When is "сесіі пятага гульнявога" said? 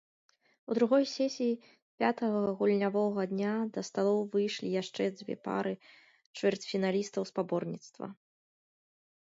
1.17-3.25